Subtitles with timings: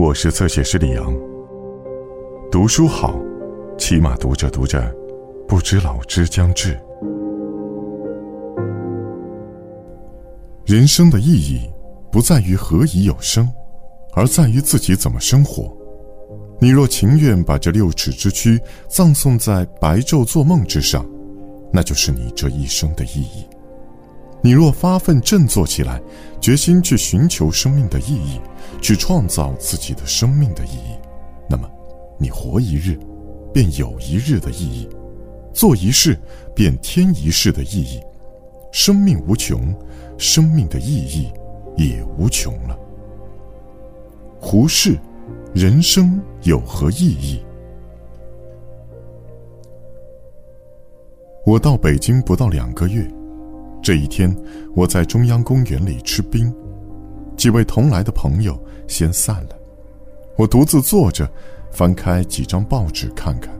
[0.00, 1.14] 我是侧写师李阳。
[2.50, 3.20] 读书好，
[3.76, 4.82] 起码读着读着，
[5.46, 6.74] 不知老之将至。
[10.64, 11.70] 人生的意义，
[12.10, 13.46] 不在于何以有生，
[14.14, 15.70] 而在于自己怎么生活。
[16.58, 18.58] 你若情愿把这六尺之躯
[18.88, 21.04] 葬送在白昼做梦之上，
[21.70, 23.46] 那就是你这一生的意义。
[24.42, 26.00] 你若发奋振作起来，
[26.40, 28.40] 决心去寻求生命的意义，
[28.80, 30.98] 去创造自己的生命的意义，
[31.48, 31.70] 那么，
[32.18, 32.98] 你活一日，
[33.52, 34.88] 便有一日的意义；
[35.52, 36.18] 做一事，
[36.54, 38.00] 便添一世的意义。
[38.72, 39.74] 生命无穷，
[40.16, 41.30] 生命的意义
[41.76, 42.78] 也无穷了。
[44.40, 44.98] 胡适，
[45.52, 47.42] 人生有何意义？
[51.44, 53.06] 我到北京不到两个月。
[53.90, 54.32] 这一天，
[54.76, 56.54] 我在中央公园里吃冰，
[57.36, 59.58] 几位同来的朋友先散了，
[60.36, 61.28] 我独自坐着，
[61.72, 63.52] 翻开几张报纸看看，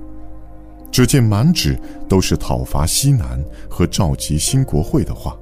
[0.89, 1.77] 只见满纸
[2.09, 5.37] 都是讨伐西南和召集新国会的话，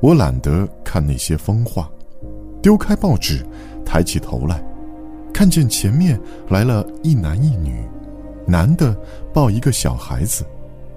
[0.00, 1.90] 我懒得看那些疯话，
[2.60, 3.46] 丢开报纸，
[3.82, 4.62] 抬起头来，
[5.32, 7.80] 看见前面来了一男一女，
[8.46, 8.94] 男的
[9.32, 10.44] 抱一个小孩子。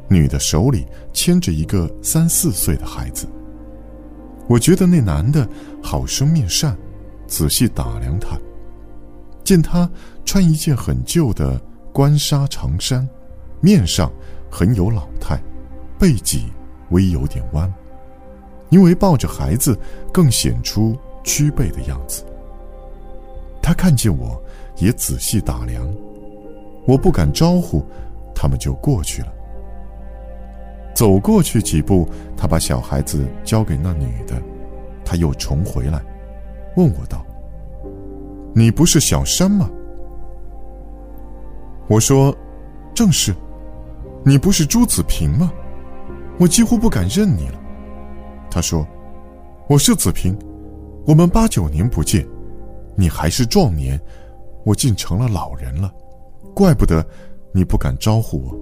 [0.09, 3.27] 女的手里牵着一个三四岁的孩子。
[4.47, 5.47] 我觉得那男的
[5.81, 6.75] 好生面善，
[7.27, 8.37] 仔细打量他，
[9.43, 9.89] 见他
[10.25, 11.61] 穿一件很旧的
[11.93, 13.07] 官纱长衫，
[13.61, 14.11] 面上
[14.49, 15.39] 很有老态，
[15.99, 16.47] 背脊
[16.89, 17.71] 微有点弯，
[18.69, 19.77] 因为抱着孩子，
[20.11, 22.25] 更显出屈背的样子。
[23.61, 24.41] 他看见我，
[24.77, 25.87] 也仔细打量，
[26.87, 27.85] 我不敢招呼，
[28.33, 29.33] 他们就过去了。
[30.99, 32.05] 走过去几步，
[32.35, 34.35] 他把小孩子交给那女的，
[35.05, 36.03] 他又重回来，
[36.75, 37.25] 问我道
[38.53, 39.69] ：“你不是小山吗？”
[41.87, 42.35] 我说
[42.93, 43.33] ：“正是。”
[44.25, 45.49] 你不是朱子平吗？
[46.37, 47.57] 我几乎不敢认你了。
[48.51, 48.85] 他说
[49.69, 50.37] ：“我是子平，
[51.07, 52.27] 我们八九年不见，
[52.97, 53.97] 你还是壮年，
[54.65, 55.89] 我竟成了老人了，
[56.53, 57.01] 怪不得
[57.53, 58.53] 你不敢招呼我。”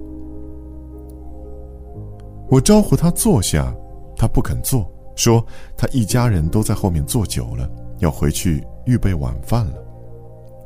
[2.50, 3.74] 我招呼他坐下，
[4.16, 5.44] 他不肯坐，说
[5.76, 9.74] 他一家人都在后面坐久了，要回去预备晚饭了。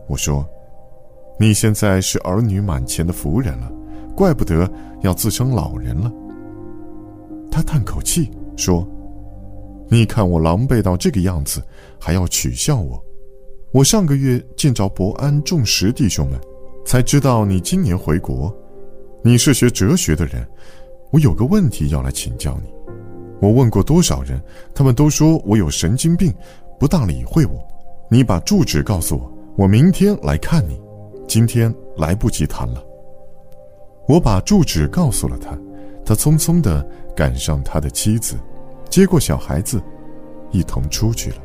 [0.07, 0.49] 我说
[1.41, 3.71] ：“你现在是儿女满前的夫人了，
[4.15, 4.71] 怪不得
[5.01, 6.13] 要自称老人了。”
[7.51, 8.87] 他叹口气说
[9.91, 11.61] ：“你看我狼狈到这个样子，
[11.99, 13.03] 还要取笑我？
[13.73, 16.39] 我上个月见着伯安、仲石弟兄们，
[16.85, 18.55] 才知道你今年回国。
[19.25, 20.47] 你是学哲学的人。”
[21.13, 22.73] 我有个问题要来请教你，
[23.39, 24.43] 我问过多少人，
[24.75, 26.33] 他们都说我有神经病，
[26.81, 27.63] 不大理会我。
[28.09, 30.81] 你把住址告诉我，我明天来看你。
[31.29, 32.83] 今天来不及谈了。
[34.09, 35.51] 我把住址告诉了他，
[36.03, 36.83] 他匆匆地
[37.15, 38.35] 赶上他的妻子，
[38.89, 39.83] 接过小孩子，
[40.51, 41.37] 一同出去了。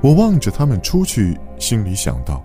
[0.00, 2.40] 我望着他们出去，心里想到，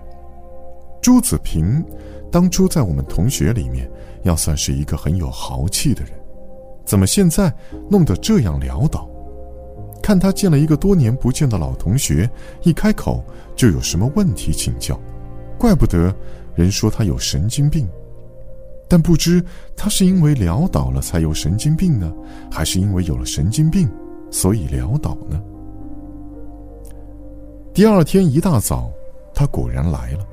[1.00, 1.84] 朱子平。
[2.30, 3.90] 当初在我们同学里面，
[4.22, 6.12] 要算是一个很有豪气的人，
[6.84, 7.52] 怎么现在
[7.88, 9.08] 弄得这样潦倒？
[10.02, 12.30] 看他见了一个多年不见的老同学，
[12.62, 13.24] 一开口
[13.56, 15.00] 就有什么问题请教，
[15.58, 16.14] 怪不得
[16.54, 17.88] 人说他有神经病。
[18.88, 19.44] 但不知
[19.74, 22.12] 他是因为潦倒了才有神经病呢，
[22.48, 23.90] 还是因为有了神经病，
[24.30, 25.42] 所以潦倒呢？
[27.74, 28.88] 第二天一大早，
[29.34, 30.26] 他果然来了，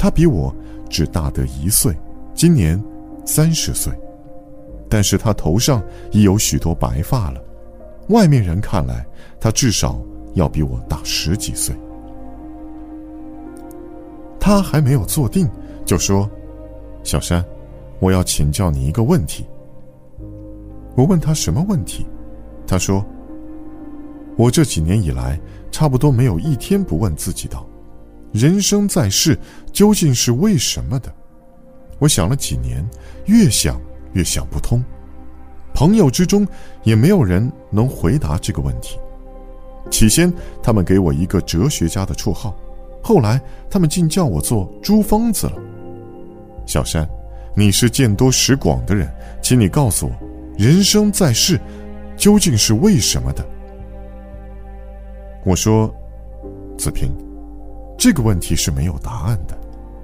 [0.00, 0.50] 他比我。
[0.92, 1.96] 只大得一岁，
[2.34, 2.82] 今年
[3.24, 3.92] 三十岁，
[4.88, 5.80] 但是他头上
[6.10, 7.40] 已有许多白发了，
[8.08, 9.06] 外面人看来，
[9.38, 10.02] 他至少
[10.34, 11.72] 要比我大十几岁。
[14.40, 15.48] 他还没有坐定，
[15.86, 16.28] 就说
[17.04, 17.44] ：“小山，
[18.00, 19.46] 我要请教你一个问题。”
[20.98, 22.04] 我问他什么问题，
[22.66, 23.06] 他说
[24.36, 25.40] ：“我这几年以来，
[25.70, 27.64] 差不多没有一天不问自己道。”
[28.32, 29.38] 人生在世，
[29.72, 31.12] 究竟是为什么的？
[31.98, 32.88] 我想了几年，
[33.26, 33.80] 越想
[34.12, 34.82] 越想不通。
[35.74, 36.46] 朋友之中
[36.82, 38.98] 也没有人能回答这个问题。
[39.90, 40.32] 起先，
[40.62, 42.56] 他们给我一个哲学家的绰号，
[43.02, 45.54] 后来他们竟叫我做朱疯子了。
[46.66, 47.08] 小山，
[47.56, 49.12] 你是见多识广的人，
[49.42, 50.12] 请你告诉我，
[50.56, 51.60] 人生在世，
[52.16, 53.44] 究竟是为什么的？
[55.44, 55.92] 我说，
[56.78, 57.10] 子平。
[58.00, 59.54] 这个问题是没有答案的。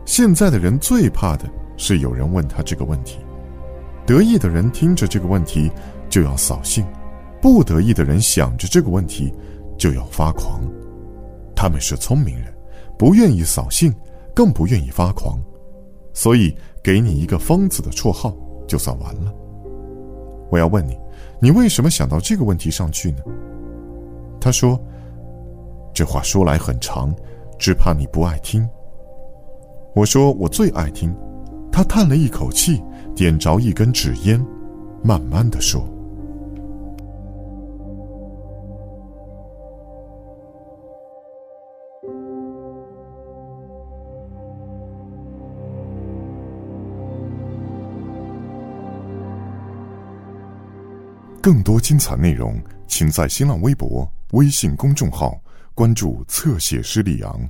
[0.05, 1.49] 现在的人最怕的
[1.79, 3.17] 是有人问他这个问题，
[4.05, 5.71] 得意的人听着这个问题
[6.11, 6.85] 就要扫兴，
[7.41, 9.33] 不得意的人想着这个问题
[9.79, 10.61] 就要发狂。
[11.55, 12.55] 他们是聪明人，
[12.99, 13.91] 不愿意扫兴，
[14.35, 15.41] 更不愿意发狂，
[16.13, 18.37] 所以给你一个疯子的绰号
[18.69, 19.33] 就算完了。
[20.51, 20.99] 我要问你，
[21.41, 23.23] 你为什么想到这个问题上去呢？
[24.39, 24.79] 他说
[25.95, 27.13] ：“这话说来很长，
[27.59, 28.69] 只怕你不爱听。”
[29.95, 31.15] 我说：“我最爱听。”
[31.73, 32.83] 他叹了一口气，
[33.15, 34.43] 点着一根纸烟，
[35.03, 35.87] 慢慢的说。
[51.43, 55.39] 更多精彩内容，请在新浪微博、微信公众号
[55.77, 57.47] 关注“侧写师李昂”。